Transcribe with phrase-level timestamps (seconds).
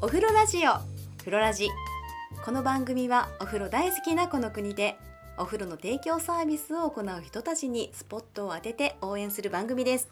[0.00, 0.72] お風呂ラジオ。
[1.18, 1.68] 風呂ラジ。
[2.44, 4.96] この番組はお風呂大好きなこの国で
[5.36, 10.08] お風呂の提供サービスを行う人たちにスポットを当てて応援する番組です。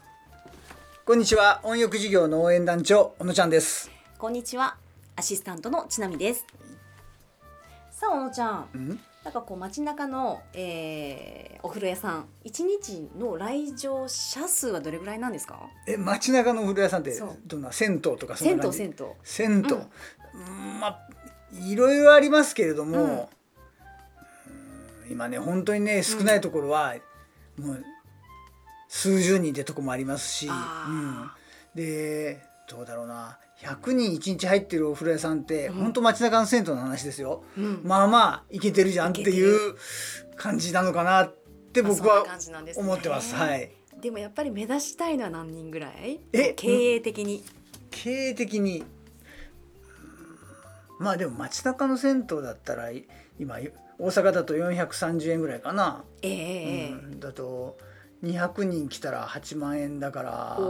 [1.05, 1.61] こんにちは。
[1.63, 3.89] 温浴事業の応援団長小野ちゃんです。
[4.17, 4.75] こんにちは。
[5.15, 6.45] アシスタントのちなみです。
[7.91, 8.67] さあ小野ちゃん。
[8.73, 8.99] うん？
[9.27, 15.59] なんかこう街中の、えー、お風呂屋さん一日の来場者数はどれぐらいなんですか？
[15.85, 17.73] え街中のお風呂屋さんってどんな？
[17.73, 19.05] 銭湯とか銭湯銭湯。
[19.21, 19.79] 銭湯、う
[20.39, 20.79] ん。
[20.79, 21.09] まあ
[21.51, 23.29] いろいろありますけれども、
[25.03, 25.11] うん。
[25.11, 26.95] 今ね本当にね少ないところは、
[27.59, 27.83] もう
[28.87, 31.29] 数十人ってとこもありますし、あうん、
[31.75, 35.73] でどうだろうな100人1日入ってるお風呂屋さんって、うん。
[35.75, 37.43] 本当街中の銭湯の話ですよ。
[37.57, 37.81] うん。
[37.83, 39.75] まあまあいけてるじゃんっていう
[40.35, 41.35] 感じなのかなっ
[41.73, 42.25] て僕は
[42.75, 43.33] 思ってます。
[43.35, 43.71] はい。
[43.99, 46.19] でもやっぱり目指したいのは何人ぐらい？
[46.33, 46.53] え？
[46.53, 47.43] 経営的に、
[47.89, 48.81] 経営的に。
[48.81, 48.85] うん。
[51.03, 53.07] まあでも街中の銭湯だったらい
[53.39, 53.57] 今
[53.97, 56.91] 大阪だと430円ぐらいかな、ええええ。
[56.91, 57.19] うん。
[57.19, 57.79] だと
[58.23, 60.63] 200人来たら8万円だから、お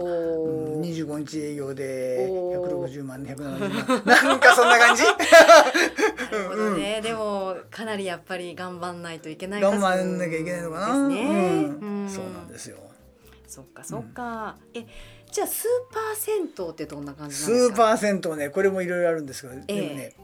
[0.44, 2.90] うん、ー25日営業でおー。
[2.90, 4.04] 160万170万。
[4.06, 5.04] なんかそんな感じ。
[5.08, 5.10] な
[6.38, 11.24] るほどね、でもかなりやっぱり頑張んないといけない頑張んなきゃいけないのかな、ですね、
[11.82, 12.10] うん。
[12.10, 12.78] そうなんですよ。
[13.48, 14.86] そっかそっか、え
[15.32, 17.74] じゃあスーパー銭湯ってどんな感じスなんですか？
[17.76, 19.76] ーパー銭湯ねこれもいろいろあるんですけど、ええ。
[19.82, 20.16] でもね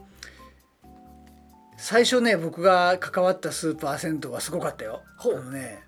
[1.78, 5.02] 最初ね僕が関わったスーパー銭湯はすごかったよ。
[5.16, 5.36] ほう。
[5.38, 5.82] あのね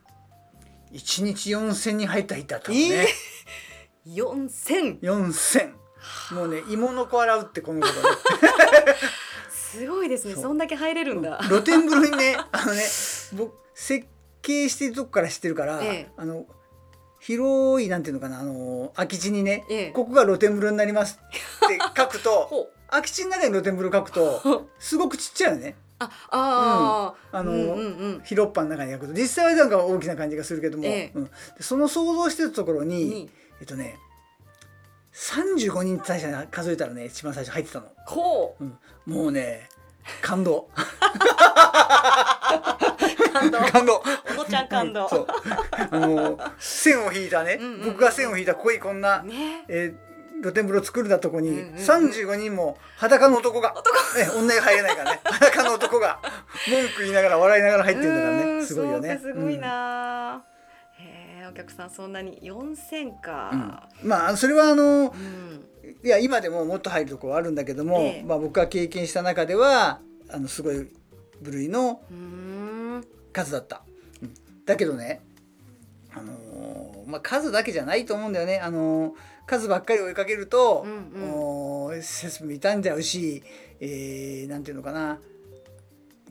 [0.97, 3.07] 1日4,000人入った日だったのね、
[4.07, 5.73] 4000 4,000
[6.35, 8.01] もうね芋の子洗うってこのことね。
[9.51, 10.35] すごいですね。
[10.35, 12.83] そんだけ入れるんだ、露天風呂にねあのね
[13.35, 14.07] 僕設
[14.41, 16.09] 計してるとこから知ってるから、ええ。
[16.17, 16.47] あの
[17.19, 19.91] 広いなんていうのかなあの空き地にね、ええ。
[19.91, 21.21] ここが露天風呂になります
[21.67, 25.77] って書くと 空き地の中に露天風呂書くとすごくちっちゃいのね。
[25.99, 27.79] ああー、あのうんうんう
[28.19, 28.23] ん。
[28.25, 31.13] 広っ端の中に焼くと実際はなんか大きな感じがするけども、ええ。
[31.15, 31.31] うん、で
[31.61, 33.31] その想像してたところに、に
[33.61, 33.99] えっとね
[35.15, 38.65] 35人最初に数えたらね一番最初入ってたの、こう。
[38.65, 39.69] うん、もうね
[40.21, 40.69] 感動。
[43.33, 43.59] 感動。
[43.59, 44.03] 感動。
[44.29, 47.85] 小野ちゃん感動、あの線を引いたね、うんうんうん。
[47.93, 49.65] 僕が線を引いたここにこんな、ね。
[49.69, 50.06] えー
[50.43, 51.75] 露天風呂作るだとこに、うんうんうん。
[51.75, 53.75] 35人も裸の男が。
[54.17, 55.21] ね、女が入れないからね。
[55.25, 56.21] 裸の男が。
[56.69, 58.67] 文句言いながら笑いながら入ってるんだからね。
[58.67, 59.19] すごいよね。
[59.23, 60.45] そうかすごいな、
[61.49, 64.09] お客さんそんなに4000か、うん。
[64.09, 65.65] まあそれはあのうん。
[66.03, 68.23] いや今でももっと入るところあるんだけども、ええ。
[68.25, 70.91] まあ、僕が経験した中ではあのすごい
[71.41, 72.01] 部類の
[73.33, 73.83] 数だった。
[74.23, 74.35] うん。
[74.65, 75.23] だけどね、
[76.15, 78.59] あのーまあ、数だけじゃないと思うんだよね。
[78.59, 79.13] あのー
[79.47, 81.33] 数ばっかり追いかけると、うんうん。
[81.33, 83.43] おー設備傷んじゃうし、
[83.81, 85.21] えーなんていうのかな。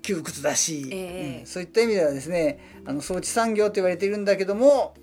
[0.01, 0.97] 窮屈だし、え
[1.37, 1.39] え。
[1.39, 1.45] うん。
[1.47, 4.93] そういった意味ではですねあの装置産業と言われているんだけども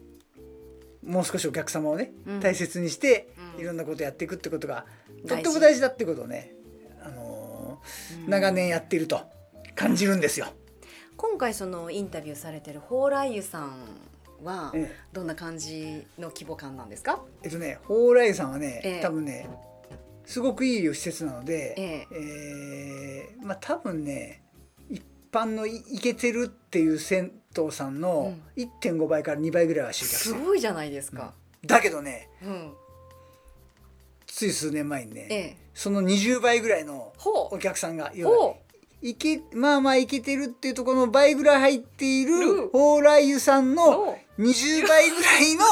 [1.05, 2.41] もう少しお客様をね、うん。
[2.41, 3.61] 大切にしてうん。
[3.61, 4.87] いろんなことやっていくってことが
[5.27, 6.55] とっても大事だってことをね、
[7.05, 8.31] あのーうん。
[8.31, 9.21] 長年やっていると
[9.75, 10.47] 感じるんですよ。
[11.17, 13.87] 今回そのインタビューされてる蓬莱湯さん
[14.45, 14.97] はええ。
[15.13, 19.01] どんな感じの規模感なんですか、えっとね蓬莱さんはね、ええ。
[19.01, 19.49] 多分ね
[20.25, 22.07] すごくいい施設なので、ええ。
[22.13, 24.43] えーまあ多分ね
[24.89, 31.35] 一般のいいけてるっていう銭湯さんの1.5倍から2倍ぐらいは集客すごいじゃないですか、
[31.67, 32.73] だけどねうん。
[34.27, 35.57] つい数年前にね、ええ。
[35.75, 37.13] その20倍ぐらいの
[37.51, 38.13] お客さんが
[39.03, 42.71] いけまあまあいけてるっていうところの倍ぐらい入っているる。
[42.73, 45.65] 蓬莱湯さんうのほ20倍ぐらいの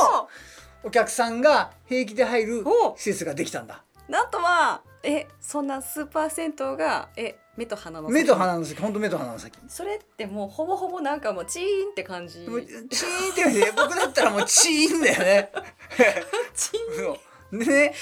[0.83, 3.85] お客さんが平気で入るほ施設ができたんだ。
[4.09, 8.15] うなんとはえそんなスーパー銭湯がえ目と鼻の先。
[8.15, 8.81] 目と鼻の先。
[8.81, 9.59] 本当目と鼻の先。
[9.69, 12.35] それってもうほぼほぼなんかもうチーンって感じ。
[12.35, 13.73] チーンって感じで。
[13.77, 15.53] 僕だったらもうチーンだよね。
[16.55, 17.59] チーン。
[17.59, 17.95] でね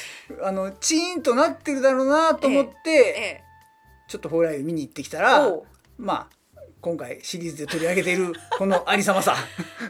[0.42, 3.42] あのチーンとなってるだろうなと思って、え
[4.06, 5.50] ちょっと蓬莱湯見に行ってきたえら
[5.96, 6.37] まあ
[6.80, 9.34] 今回シリーズで取り上げているこのありさまさ。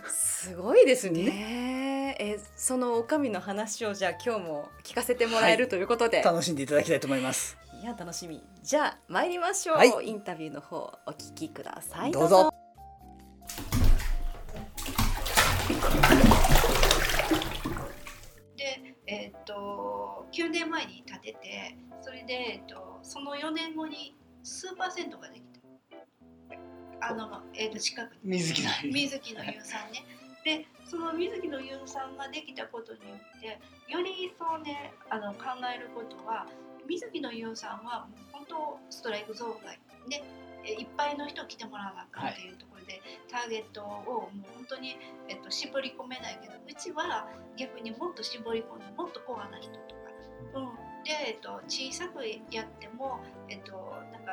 [0.09, 2.17] すごいですね。
[2.19, 7.59] えそのおかみの話をじゃあ今日も聞かせてもらえるということで、楽しんでいただきたいと思います。
[7.83, 8.43] い、や楽しみ。
[8.63, 9.91] じゃあ参りましょう、はい。
[10.07, 12.13] インタビューの方お聞きください。
[12.13, 12.51] どうぞ。
[18.57, 25.58] で、えっと9年前に建ててそれで、えっとその4年後にスーパー銭湯ができた
[27.01, 28.19] あの、えっと近くに。
[28.25, 30.05] 水木の湯水木の湯さんね。
[30.45, 33.59] でその水木の湯さんができたことによって
[33.93, 36.47] より一層ねあの考えることは
[36.89, 39.79] 水木の優さんはもう本当ストライクゾーン外
[40.09, 40.25] で
[40.65, 43.01] えいっぱいの人来てもらわなあかんっていうところで、
[43.31, 44.97] ターゲットをもう本当に、
[45.29, 49.85] えっと、絞り込めないけどうちは逆にもっと絞り込んでもっとコアな人とか、
[50.55, 53.73] うん、で、えっと、小さくやっても、えっと、
[54.13, 54.33] なんか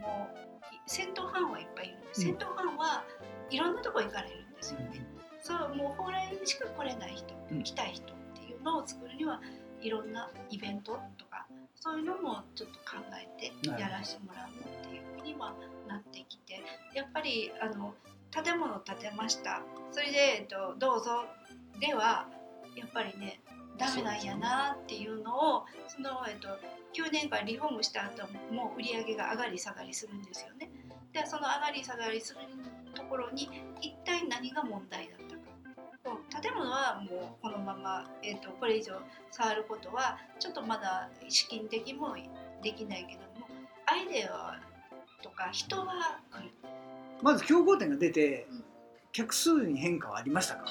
[0.00, 3.04] もう戦闘ファンはいっぱいいるんで戦闘ファンは
[3.50, 5.06] いろんなとこ行かれるんですよね。
[5.42, 9.40] そうもう蓬莱にしか来れない人、うん来たい人っていうのを作るには
[9.80, 15.54] いろんなイベントとかそういうのもちょっと考えてやらせてもらうっていうふうには
[15.88, 16.62] なってきて
[16.94, 17.94] やっぱりあの
[18.30, 19.62] 建物建てました。
[19.90, 21.24] それで、えっと、どうぞ。
[21.80, 22.28] では
[22.76, 23.40] やっぱりね
[23.78, 26.48] ダメなんやなっていうのをその、えっと、
[26.92, 30.70] 9年間リフォームした後も売り上げが上がり下がりするんですよね。
[31.12, 32.40] でその上がり下がりする
[32.94, 33.48] ところに
[33.80, 36.40] 一体何が問題だったか。
[36.42, 38.94] 建物はもうこのまま、えー、とこれ以上
[39.30, 42.16] 触ることはちょっとまだ資金的も
[42.62, 43.46] できないけども
[43.86, 44.58] アイデア
[45.22, 46.50] とか人は来る。
[47.22, 48.64] まず競合店が出てうん。
[49.12, 50.64] 客数に変化はありましたか？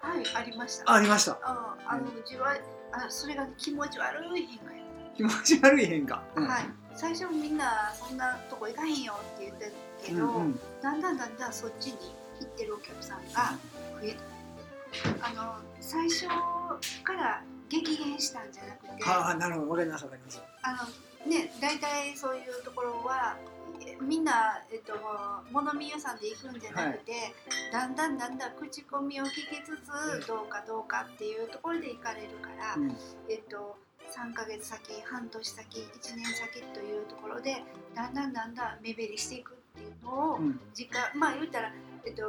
[0.00, 0.90] はいありました。
[0.90, 1.38] あありました。
[1.42, 2.56] ああのうちは
[2.92, 4.83] あそれが気持ち悪い変化やっ
[5.16, 6.64] 気持ち悪い変化、た、はい。
[6.94, 9.72] 最初みんなそんなとこ行かへんよって言ってる
[10.04, 10.60] けど、うんうん。
[10.82, 13.56] だんだんだんだんそっちに行ってるお客さんが
[14.00, 16.26] 増えたあの最初
[17.02, 19.70] から激減したんじゃなくてああなるほど。
[19.70, 20.72] わかりますわかりますあ
[21.26, 23.36] のね大体そういうところは
[23.86, 24.94] えみんな、えっと、
[25.50, 27.12] 物見屋さんで行くんじゃなくて、
[27.72, 29.76] だんだんだんだん口コミを聞きつ
[30.22, 32.96] つどうかどうかっていうところで行かれるから、うん。
[33.28, 33.76] えっと、
[34.12, 37.62] 3ヶ月先半年先1年先というところで
[37.94, 40.60] だんだんだんだん目減りしていくっていうのをうん。
[40.74, 41.72] 時間まあ言ったら、
[42.04, 42.22] えっと、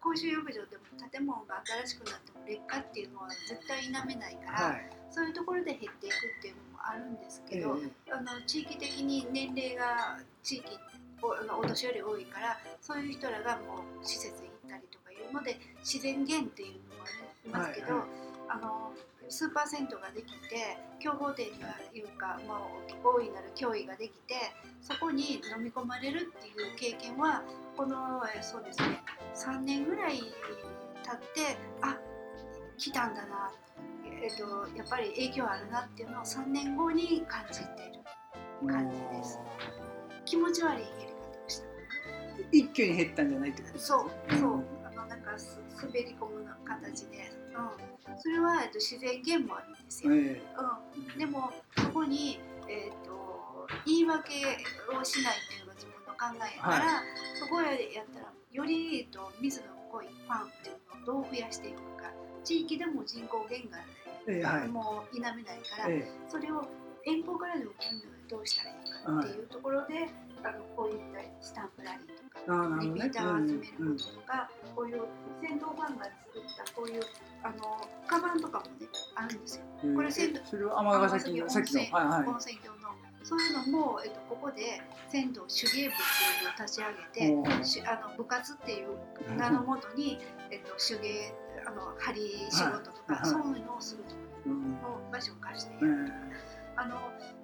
[0.00, 4.90] 公衆浴場でも建物が新しくなっても劣化っていうのは絶対否めないから、はい。
[5.10, 10.78] そういうところで減っていくっていうのもあるんですけど、えあの地域的に年齢が地域
[11.22, 17.08] おお年寄り多いからそういう人らがもう施設に行ったりとかいうので自然減っていうのもあ
[17.44, 18.04] りますけど、はい。
[18.48, 18.92] あの
[19.28, 22.60] スーパー銭湯ができて競合店がいうか、まあ、
[23.04, 24.34] 大いなる脅威ができて
[24.80, 27.42] そこに飲み込まれるっていう経験は
[27.76, 29.00] このえそうですね
[29.34, 30.30] 3年ぐらい経っ
[31.34, 31.96] てあ
[32.78, 33.52] 来たんだな、
[34.22, 34.44] えっと、
[34.76, 38.02] やっぱり影響あるなっていうのを3年後に感じている
[38.66, 39.38] 感じです。
[40.24, 41.66] 気持ち悪い減り方をした。
[42.50, 44.50] 一挙に減ったんじゃないってことですそうそう。
[44.50, 44.64] うん。
[44.86, 53.22] あのなんかす滑り込む形で、うん、それは、えっと、自然減もあるんですよ、えうん、でもそこに、えっと
[53.86, 54.34] 言い訳
[54.92, 57.02] をしないっていうのが自分の考えやから、は
[57.38, 62.12] そこへやったらより、えっと、水の濃いファンっていうのをどう増やしていくか。
[62.44, 63.78] 地域でも人口減が、
[64.26, 64.68] ええはい。
[64.68, 66.66] もう否めないから、えそれを
[67.04, 70.08] 遠方からでも来るのにどうしたらいいかっていうところで、
[70.44, 75.02] あのこういったスタンプラリーとかリピーターを集めることとか、こういう
[75.40, 77.02] 先導ファンが作ったこういう
[77.44, 79.64] あのカバンとかもねあるんですよ。
[79.94, 82.28] これ鮮度それは尼崎のさっきのはいはい。
[82.28, 82.92] 温泉郷の。
[83.24, 88.98] そういうのも、えっと、ここで仙道手芸部っていうのを立ち上げてあの部活っていう
[89.36, 90.18] 名のもとに、
[90.50, 91.32] えっと、手芸
[91.64, 96.18] あの針仕事とか、はいそういうのをするとかうんの場所を貸してやうるとか。
[96.18, 96.32] ん。
[96.74, 96.96] あの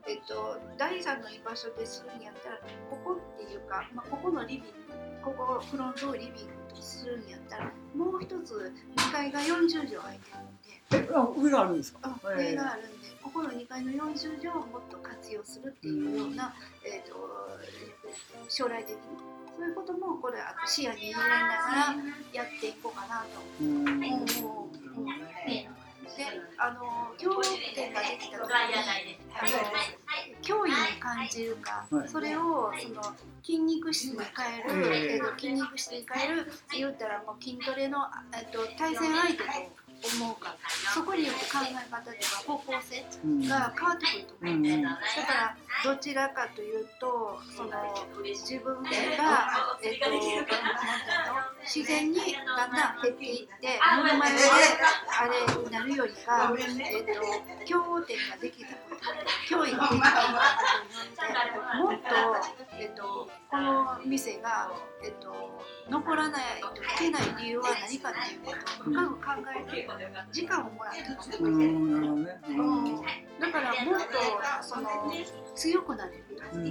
[0.08, 2.56] えっと、第三の居場所でするんやったら
[2.90, 4.68] ここっていうか、まあ、ここのリビング
[5.22, 10.30] ここフロントをリビングとするんやったらもう一つ2階が40畳空いて
[10.90, 11.06] るんで。
[11.08, 11.98] えあ上があるんですか？
[12.04, 12.50] あええ。
[12.52, 17.16] 上があるんでここの2階の40畳をもっと活用するっていうような、えっと
[18.48, 18.98] 将来的に。
[19.58, 21.96] そういうこともこれ視野に入れながら
[22.32, 23.42] やっていこうかなと。
[23.60, 23.86] うん。
[24.04, 25.00] 思う。
[25.00, 25.08] うん。
[25.08, 25.77] うん
[26.16, 26.24] で
[26.56, 27.42] あの共同
[27.74, 28.54] 店ができた時に
[29.34, 29.58] あの
[30.42, 32.08] 脅威に感じるか、はい。
[32.08, 33.02] それをその
[33.44, 37.98] 筋肉質に変える、えええっと筋肉質に変える言ったらもう筋トレの、
[38.36, 39.44] えっと対戦相手と
[39.98, 40.56] 思うから
[40.94, 43.02] そこによって考え方とか方向性
[43.48, 44.54] が変わってくると思う。
[44.54, 44.88] うんうんだ
[45.26, 47.70] からどちらかというとその
[48.24, 50.46] 自分が、えっと、なんていうの
[51.62, 54.38] 自然にだんだん減っていって目の前で
[55.08, 60.38] あれになるよりか、えっと、競合店ができたこと脅威ができたこ
[61.16, 64.72] とによってもっと、えっと、この店が、
[65.04, 66.42] えっと、残らない
[66.74, 68.52] といけない理由は何かっていうこ
[68.84, 69.87] とを深く考える
[70.32, 71.42] 時間をもらってます。
[71.42, 71.92] うん。
[71.92, 72.84] なるほどねうん。
[73.40, 74.88] だからもっとその
[75.54, 76.62] 強くなれる、うん。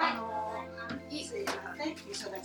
[0.00, 0.38] あの
[1.10, 1.32] い別
[2.32, 2.38] な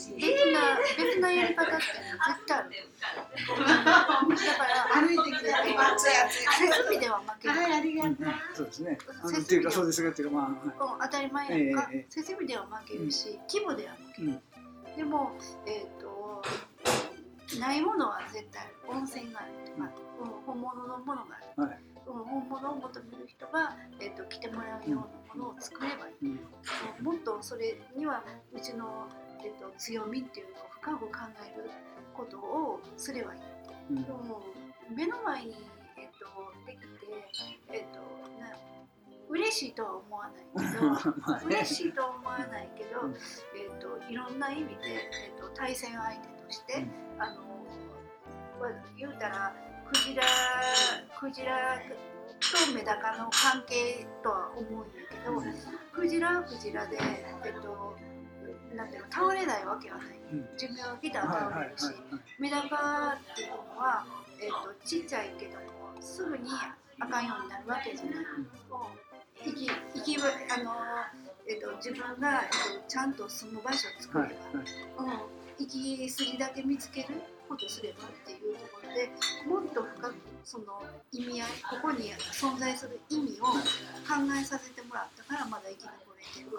[0.97, 8.15] 別なやり方って絶対あるだから歩いてきたら暑い暑い設備では負ける、はいありがとう
[8.55, 11.75] そうですねあのっていうかそうですがっていうかまあ、はい、当たり前やん。
[11.75, 14.97] か、ええええ設備では負けるし、規模では負ける、うん。
[14.97, 15.31] でも
[15.65, 16.41] えっ、と
[17.59, 19.91] ないものは絶対温泉があるとか、
[20.21, 21.79] うん、本物のものがある、はい。
[22.05, 26.29] うん、本物を求める人が、えー、と来てもらうようなものを作ればいい、うん。
[26.31, 29.07] うんもっとそれにはうちの、
[29.43, 31.11] えー、と強みっていうのを深く考
[31.53, 31.69] える
[32.13, 33.41] ことをすればいい
[33.91, 34.03] うん。
[34.03, 34.41] でも
[34.95, 35.55] 目の前に、
[35.97, 36.25] えっと
[36.65, 36.87] できて、
[37.71, 37.99] えっと
[38.39, 38.57] な
[39.29, 40.85] 嬉しいとは思わないけど
[41.25, 41.45] まあね。
[41.45, 43.13] 嬉しいとは思わないけど、うん。
[43.13, 46.85] えっといろんな意味で、えっと対戦相手として、
[47.19, 47.35] あの
[48.59, 49.53] まあ言うたら
[49.91, 50.23] クジラ
[51.19, 51.79] クジラ
[52.39, 55.41] とメダカの関係とは思うんやけど、
[55.93, 56.97] クジラはクジラで、
[57.45, 57.95] えっと
[58.75, 60.07] なんていうの倒れないわけはない。
[60.33, 60.47] うん。
[60.57, 61.95] 寿命が来たらはいはい倒れるし、はい。
[62.39, 64.05] メダカっていうのは、
[64.41, 66.49] えー、とちっちゃいけどもすぐに
[66.99, 68.15] あかんようになるわけじゃない。
[68.69, 68.97] もう
[69.43, 70.29] 生き生きぶあ
[70.63, 70.73] の、
[71.47, 75.11] えー、と自分が、えー、とちゃんと住む場所を作はいれば、うん、
[75.57, 77.07] 生きすぎだけ見つける
[77.47, 79.09] ことすればっていうところで
[79.47, 80.81] もっと深くその
[81.11, 83.53] 意味合いここに存在する意味を考
[84.39, 86.57] えさせてもらったからまだ生き残れてる。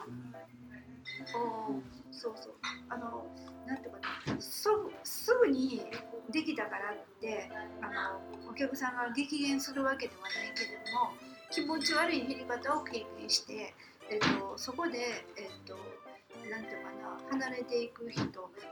[1.35, 1.81] お
[2.13, 2.53] そうそう。
[2.89, 3.27] あの
[3.67, 4.41] なんていうかな。
[4.41, 5.83] すぐすぐに
[6.31, 7.87] できたからってあ
[8.45, 11.13] のお客さんが激減するわけではないけれども
[11.51, 13.75] 気持ち悪い減り方を経験して、
[14.11, 15.77] えっと、そこで、えっと、
[16.51, 18.23] なんていうかな離れていく人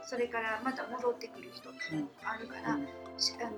[0.05, 2.77] それからまた戻ってくる人っていうのがあるから、
[3.17, 3.51] しあの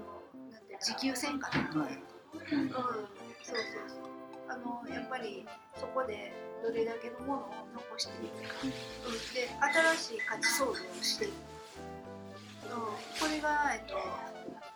[0.52, 2.00] なんて持久戦かな、はい。
[2.36, 2.82] うん、そう
[3.44, 3.58] そう
[3.88, 4.16] そう。
[4.48, 5.46] あのやっぱり
[5.76, 6.32] そこで
[6.64, 8.72] どれだけのものを残していくか、うん、
[9.34, 9.50] で
[9.98, 11.32] 新しい価値創造をしていく、
[12.70, 12.82] うん、
[13.20, 13.96] これが、えっと、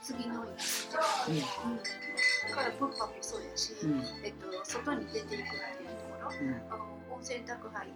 [0.01, 0.97] 次の一歩、
[1.29, 1.35] うん。
[1.35, 4.01] うん、だから物販もそうやし、うん。
[4.23, 6.31] えっと、外に出ていくっていうところ。
[6.31, 6.55] うん。
[6.73, 7.87] あの温泉宅配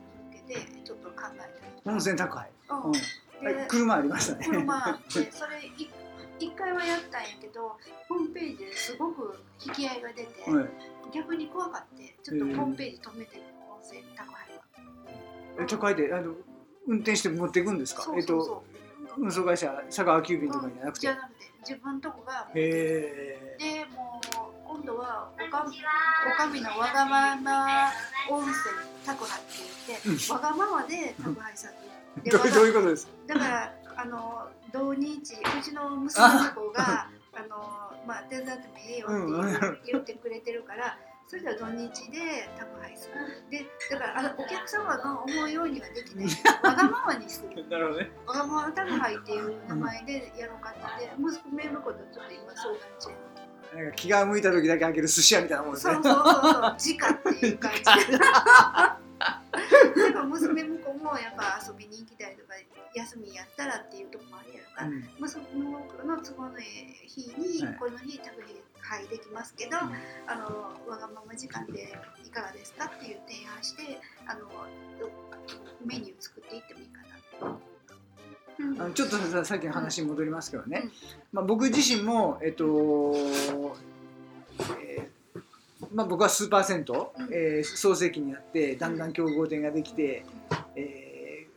[0.47, 2.77] てちょっと考えたりとか、温泉宅配、うん。
[2.87, 2.93] うん。
[3.67, 4.45] 車ありましたね。
[4.47, 5.89] 車あってそれい
[6.39, 7.77] 一回はやったんやけど
[8.09, 10.69] ホームページですごく引き合いが出て、はい。
[11.13, 14.63] 逆に怖かってちょっとホームページ止めてる音声宅配は。
[15.59, 16.33] え宅配であの
[16.87, 18.03] 運転して持っていくんですか？
[18.03, 18.61] そうそうそう。
[18.61, 23.37] えっと運送会社佐川急便とかじゃなくて、じゃなくて自分とこがで
[23.95, 24.27] もう
[24.65, 27.91] 今度はおかおかみのわがまま
[28.29, 28.53] 温泉
[29.05, 31.93] 宅配って言って、わがままで宅配される。
[32.23, 33.33] でどういうことですか？
[33.33, 37.57] だからあの同日うちの娘の子があの
[38.07, 43.15] まあ手伝ってもええよって言,、ってくれてるからそれでは土日で宅配する。
[43.49, 46.27] でだからあのお客様の思うようにはできない。
[46.63, 47.67] わがままにする。
[47.69, 48.11] なるほどね。
[48.27, 53.09] わがまま宅配っていう名前でやろうかってて娘の子とちょっと今相談中
[53.75, 55.93] なんか気が向いた時だけ開ける寿司屋みたいなもんですね。
[55.95, 56.61] そうそうそうそう。
[56.61, 57.83] 直っていう感じ。
[57.83, 58.99] だか
[60.13, 62.53] ら娘婿もやっぱ遊びに行きたいとか
[62.93, 64.81] 休みやったらっていうとこもあるやろか。
[64.81, 65.01] らうん。
[65.19, 65.45] まあ、その
[66.05, 66.65] の都合のいい
[67.07, 67.75] 日に、はい。
[67.79, 68.35] この日宅
[68.79, 69.89] 配できますけど、あ
[70.35, 74.49] のわがまま時間でいかがですかっていう提案してあの
[75.85, 77.01] メニュー作っていってもいいか
[77.41, 77.47] な。
[77.49, 77.72] うん
[78.79, 80.91] あのちょっとささっきの話に戻りますけどね、うん。
[81.31, 83.15] まあ、僕自身も、えっと
[84.85, 85.41] えー
[85.93, 87.29] まあ、僕は数パーセント、うん。
[87.31, 90.25] えー創世期になってだんだん競合店ができて、
[90.75, 91.13] えー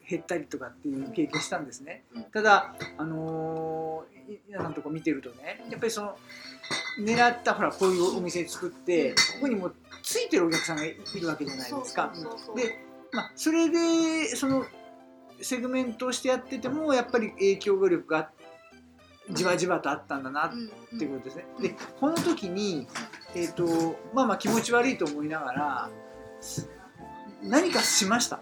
[0.08, 2.22] 減ったりとかっていう経験したんですね、うん。
[2.24, 6.16] ただ、あのーい皆さんのとこ見てるとねやっぱりその
[7.00, 9.70] 狙ったほらこういうお店作ってここにも
[10.02, 12.12] ついてるお客さんがいるわけじゃないですか。
[12.54, 12.78] で、
[13.12, 14.64] まあ、それでその
[15.40, 18.30] セグメントをしてやっててもやっぱり影響力が
[19.30, 21.46] じわじわとあったんだなっうんていうことですね。
[21.60, 22.86] でこの時に、
[23.34, 25.90] えー、とまあまあ気持ち悪いと思いながら
[27.42, 28.40] 何かしました？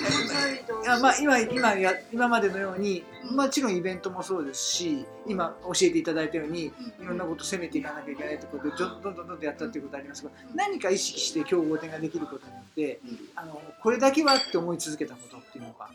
[0.00, 7.04] いやまあ今今や今までのようにうんもちろんイベントもそうですし今教えていただいたようにうん。
[7.04, 13.18] いろんなことを攻めていかなきゃいけないってことでどんどんどんどんやったっていうことありますが何か意識して競合店ができることによってうん。
[13.34, 15.88] あのこれだけはって思い続けたことっていうのが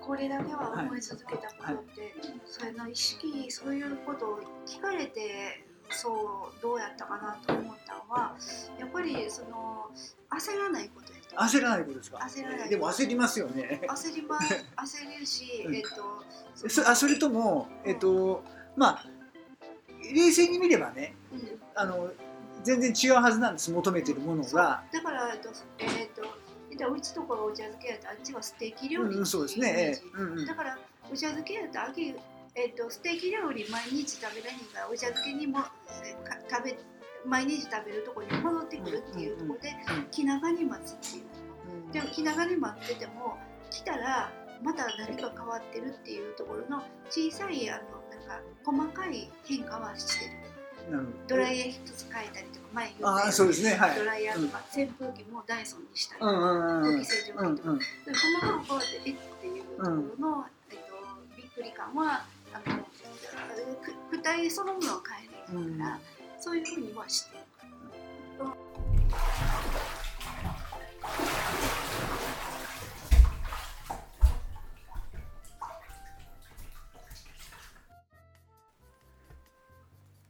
[0.00, 2.14] これだけは思い続けたことって、
[2.46, 8.36] それの意識そういうことを聞かれてそうどうやったかなと思ったのは
[8.78, 9.86] やっぱりその
[10.30, 12.18] 焦らないこと焦らないことですか？
[12.18, 12.68] 焦らない。
[12.68, 13.80] でも焦りますよね。
[13.88, 15.74] 焦りま焦るし、うん。
[15.76, 18.42] えっとそあそれともえっと
[18.76, 19.06] まあ
[20.14, 21.60] 冷静に見ればねうん。
[21.74, 22.10] あの
[22.62, 24.84] 全然違うはずなんです求めてるものが。
[24.92, 30.00] だから、えっとえっと、言っじゃあうちとこがお茶漬けやったらあっちはステーキ料理うん、そうですね。
[30.14, 30.46] うんうん。
[30.46, 30.78] だから
[31.10, 32.14] お茶漬けやったら秋
[32.54, 35.58] えっとステーキ料理毎日食べられへんからお茶漬けにも
[36.04, 36.78] えーか食べ
[37.26, 41.24] 毎日食べるところに戻ってくるっていうところでうんうん気長に待つっていう。
[41.92, 43.36] でも気長に待ってても
[43.70, 50.32] 来たらまた何か変わってるっていうところの小さいあのなんか細かい変化はしてる。
[51.26, 53.74] ドライヤー一つ変えたりとか前言ったそうですね。
[53.74, 53.96] はい。
[53.96, 56.82] ドライヤーとか扇風機もダイソンにしたりうんうんうん。
[56.82, 57.78] 空気清浄機とか、うんうん。
[57.78, 60.84] で細かく変わってえっていうところの、えっと、
[61.36, 62.76] びっくり感はあの
[63.82, 66.00] く躯体そのものは変えないから、
[66.44, 67.44] そういうふうにはしてる。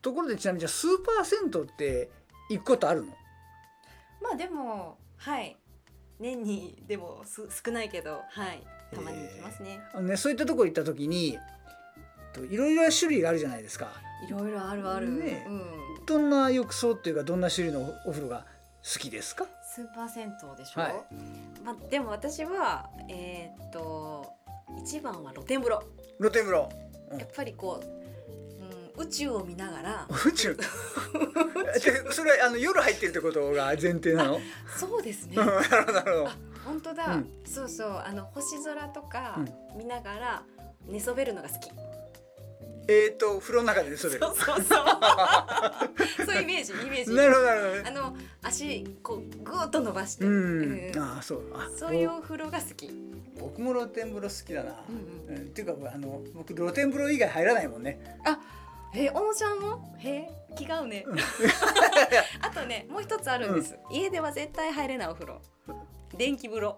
[0.01, 2.11] ところでちなみにじゃあスーパー銭湯って
[2.49, 3.09] 行くことあるの？
[4.23, 5.57] まあでもはい
[6.21, 8.63] 年にでもす少ないけどはい
[8.95, 9.81] たまに行きますね。
[10.01, 11.37] ねそういったところ行った時に
[12.35, 13.89] といろいろな種類があるじゃないですか。
[14.27, 15.11] いろいろあるある。
[15.11, 16.05] ねうん。
[16.07, 18.45] どんな浴槽っていうかどんな種類のお風呂が
[18.83, 19.47] 好きですか？
[19.75, 20.81] スーパー銭湯でしょ？
[20.81, 20.93] はい
[21.65, 24.33] まあでも私はえーっと
[24.79, 25.83] 一番は露天風呂。
[26.19, 26.69] 露天風呂。
[27.11, 30.57] うんやっぱりこう、うん、宇宙を見ながら宇宙？
[30.59, 34.41] でそれはあの夜入ってるってことが前提なの？
[34.77, 35.45] そうですねな。
[35.45, 36.29] るほど。
[36.65, 39.39] 本当だ、うんそうそうあの星空とか
[39.75, 40.43] う見ながら
[40.87, 41.71] 寝そべるのが好き。
[42.87, 44.21] えっ、と風呂の中で寝そべる。
[44.21, 44.67] そうそうそう。
[46.27, 47.15] そういうイメージイメージ。
[47.15, 47.83] なるほどなるほどね。
[47.87, 50.63] あの足こうぐーっと伸ばして、うん。
[50.63, 51.43] うんああそう。
[51.55, 52.91] あそういうお風呂が好き。
[53.39, 54.77] 僕も露天風呂好きだな。
[55.29, 58.19] うんうん、っていうかあの僕露天風呂以外入らないもんね。
[58.95, 59.97] え小野ちゃんも？
[59.99, 61.05] へえ気が合うね。
[62.41, 65.41] あとねもう一つあるんです、家では絶対入れないお風呂。
[66.17, 66.77] 電気風呂。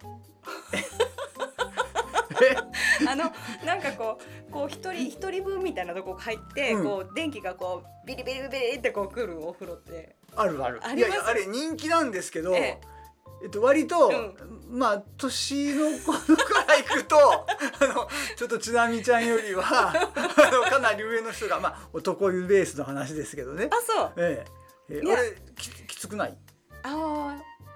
[3.07, 3.31] あの
[3.65, 6.83] なんかこうこう一人一人分みたいなとこ入って、うん。
[6.83, 10.15] こう電気がこうビリビリビリってこう来るお風呂って。
[10.35, 10.79] あるある。
[10.83, 12.55] あいやいやあれ人気なんですけど。
[12.55, 12.97] ええ。
[13.45, 14.35] っと、割と、う
[14.69, 17.17] まあ年の頃から行くと
[17.79, 23.69] あのちょっとちなみちゃんよりは あのかなり上の人がまあ男湯ベースの話ですけどね。
[23.71, 24.11] あそう。
[24.17, 24.43] え
[24.89, 24.95] え。
[24.95, 25.13] ええ。
[25.13, 26.37] あれききつくない？
[26.83, 27.16] あー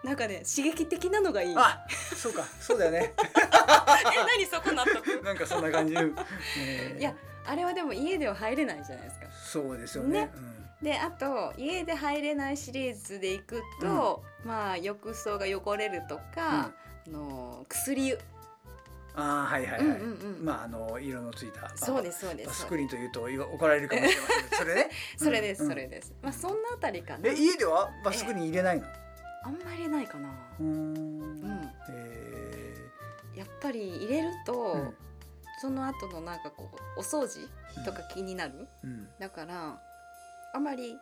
[0.04, 1.56] なんかね刺激的なのがいい。
[1.56, 1.86] あ
[2.16, 2.44] そうか。
[2.60, 3.14] そうだよね。
[3.22, 5.22] え何そこ納得？
[5.24, 6.00] なんかそんな感じ、え
[6.98, 7.14] えいや
[7.46, 9.26] あれはでも家では入れないじゃないですか。
[9.32, 10.22] そうですよね。
[10.22, 10.32] ね。
[10.82, 16.72] であと家で入れないシリーズでいくと、まあ浴槽が汚れるとか、あ
[17.08, 18.20] の薬湯、うん、
[19.22, 20.46] ああはいはいはい、うんうんうん。
[20.46, 22.48] まああの色のついたそうですそうです。
[22.48, 24.58] バスクリーンというと怒られるかもしれません。
[24.58, 24.90] それね。
[25.18, 25.70] それです、うん。
[25.70, 26.14] それです。
[26.24, 27.30] まあそんなあたりかな。
[27.30, 28.88] え家ではバスクリーン入れないの？
[29.44, 30.30] あんまりないかな。
[30.60, 30.70] うーん。
[30.70, 31.72] うん。
[31.90, 32.76] え
[33.36, 34.94] やっぱり入れると、うん。
[35.62, 37.48] その後のなんかこうお掃除
[37.86, 39.08] とか気になる、ーうん。
[39.20, 39.80] だから
[40.54, 40.98] あんまり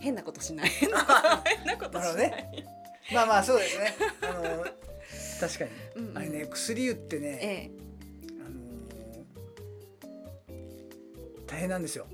[0.00, 0.68] 変なことしない。
[0.80, 2.42] 変なことしない、なる
[3.14, 3.94] まあまあそうですね。
[4.22, 4.64] あの
[5.40, 6.18] 確かに、うんうん。
[6.18, 7.70] あれね薬湯ってね、ええ。
[8.40, 8.66] あの
[11.46, 12.06] 大変なんですよ。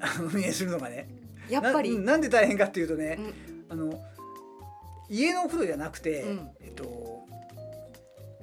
[0.00, 1.08] あの運営するのがね。
[1.48, 3.66] やっぱり、ななんで大変かっていうとね、うん。
[3.68, 4.04] あの
[5.08, 6.50] 家のお風呂じゃなくて、うん。
[6.60, 7.26] えっと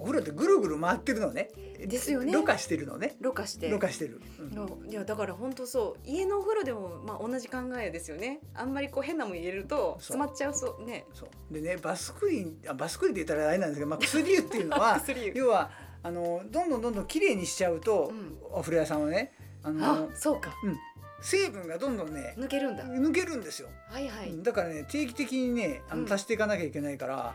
[0.04, 1.49] お風呂ってぐるぐる回ってるのね。
[1.80, 2.34] ですよね。
[2.34, 3.15] ろ過してるのね。
[3.21, 3.69] ろ過して。
[3.69, 4.21] ろ過してる。
[4.39, 4.56] うん。
[4.56, 6.10] のいやだから本当そう。
[6.10, 8.39] 家のお風呂でもまあ同じ考えですよね。
[8.54, 11.06] あんまりこう変なもん入れると詰まっちゃうそうね。
[11.13, 11.54] そう。
[11.54, 15.02] でねバスクリーンあバスクリーンって言ったらあれなんですけど、まあ、薬湯っていうのは
[15.34, 15.71] 要は
[16.02, 18.38] あのどんどんどんどん綺麗にしちゃうと、うん。
[18.52, 19.32] お風呂屋さんはね
[19.63, 20.54] あのあそうか。
[20.63, 20.78] うん、
[21.24, 22.84] 成分がどんどんね抜けるんだ。
[22.84, 24.30] 抜けるんですよ、はいはい。
[24.30, 26.06] うんだからね定期的にねあうん。
[26.06, 27.34] の足していかなきゃいけないから、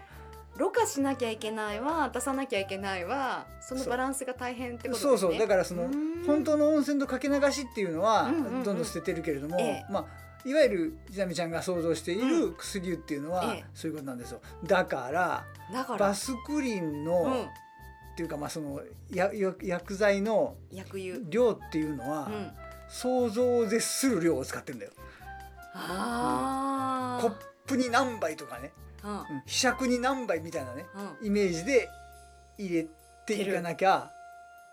[0.58, 5.18] ろ過しなきゃいけないわ出さなきゃいけないわそのバランスが大変ってことですね。
[5.18, 5.38] そうそう。
[5.38, 5.88] だからその
[6.26, 8.62] 本当の温泉とかけ流しっていうのはうんうんうん。
[8.62, 9.92] どんどん捨ててるけれども、ええ。
[9.92, 10.04] まあ
[10.44, 13.64] いわゆるちなみちゃんが想像している薬湯っていうのは、ええ。
[13.72, 14.40] そういうことなんですよ。
[14.64, 15.98] だからだから。
[15.98, 17.42] バスクリーンの、うん。
[17.42, 17.46] っ
[18.18, 20.56] ていうかまあその薬剤の
[21.30, 22.50] 量っていうのは、うん
[22.88, 24.92] 想像を絶する量を使ってるんだよ。
[25.74, 27.32] あコッ
[27.66, 28.72] プに何杯とかね、
[29.02, 30.86] あうん、ひしゃくに何杯みたいなね。
[30.94, 31.02] うん。
[31.02, 31.88] うんイメージで
[32.58, 32.86] 入れ
[33.26, 34.10] ていかなきゃ。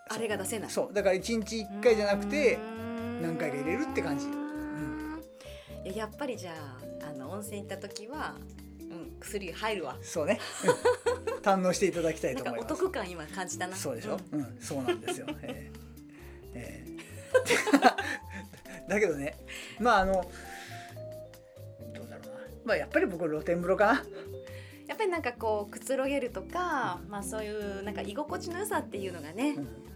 [0.08, 0.70] あれが出せない。
[0.70, 0.94] そう。
[0.94, 3.22] だから1日1回じゃなくてうーん。
[3.22, 4.26] 何回か入れるって感じ。
[4.26, 5.22] うーん
[5.86, 6.54] いややっぱりじゃ
[7.02, 8.36] ああの温泉行った時は、
[8.80, 9.98] うん、薬入るわ。
[10.02, 10.40] そうね。
[10.64, 11.40] うん。
[11.42, 12.68] 堪能していただきたいと思います。
[12.70, 13.76] 得感今感じたな。
[13.76, 14.20] そうでしょ、ん。
[14.32, 14.58] うん。
[14.60, 15.28] そうなんですよ。
[15.42, 15.72] ええ。
[16.56, 16.95] ええ
[18.90, 19.36] だけどね。
[19.80, 22.32] まああのどうだろうな。
[22.66, 23.94] まあやっぱり僕露天風呂かな。
[23.94, 24.00] や
[24.88, 29.56] やっぱりなんかこうくつろげるとか、まあそういうなんか居心地の良さっていうのがね、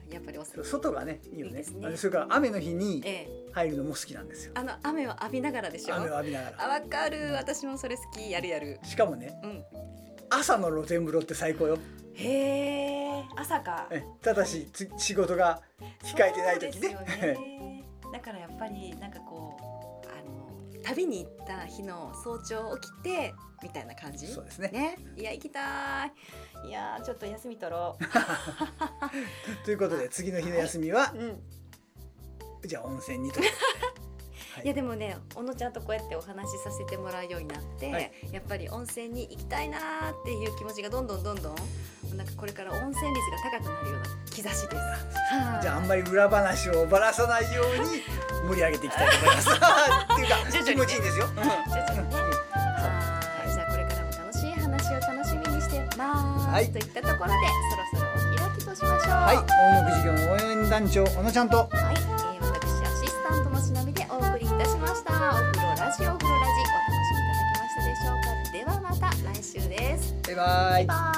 [0.09, 1.51] やっぱりおす外がねいいよね。
[1.51, 1.95] いいですね。
[1.97, 4.53] それから雨の日にええ、入るのも好きなんですよ。
[4.55, 5.95] あの雨を浴びながらでしょ？
[5.95, 7.33] 雨を浴びながあらわかる。
[7.33, 8.31] 私もそれ好き。
[8.31, 8.79] やるやる。
[8.83, 9.63] しかもねうん。
[10.31, 11.77] 朝の露天風呂って最高よ
[12.19, 13.87] へえ朝か。
[13.91, 15.61] えただしつ仕事が
[16.03, 16.89] 控えてない時ね
[17.21, 19.57] ね だからやっぱりなんかこ
[20.03, 20.21] うあ
[20.77, 24.27] の旅に行った日の早朝起きてみたいな感じ？
[24.27, 26.11] そうですねね、いや行きたい。
[26.67, 27.97] いやーちょっと休み取ろ
[29.63, 31.11] ということで 次の日の休みは？
[31.15, 31.17] う。
[31.17, 31.43] うん。
[32.67, 33.51] じゃあ温泉にという
[34.55, 41.55] はいいやでもね小野ちゃんとこうやってお話しさせてもらうようになって、はいやっぱり温泉に行きたいなーっていう気持ちがどんどんどんどん
[42.15, 44.55] なんかこれから温泉率が高くなるような兆しです。
[44.55, 45.79] はいじゃああ。
[45.79, 48.01] んまり裏話をばらさないように
[48.49, 49.49] 盛り上げていきたいと思います。
[49.53, 51.35] っていうか気持ちいいんですよ、うん。
[51.35, 51.53] 徐々
[52.01, 52.15] にね。
[52.15, 53.51] はい。
[53.51, 56.71] じゃあこれからも楽しい話を楽しみにしてます、はい。
[56.71, 57.35] といったところで
[57.69, 59.11] そろそろお開きとしましょう。
[59.11, 59.37] はい。
[59.37, 59.45] 音
[59.85, 61.57] 楽事業の応援団長小野ちゃんと。
[61.57, 65.13] はい、えー、私アシスタントのしなみでお送りいたしました。
[65.13, 68.51] お風呂ラジオお風呂ラジお楽しみいただけましたでしょうか。
[68.51, 70.15] ではまた来週です。
[70.29, 70.35] バイ。
[70.35, 71.08] バイバイ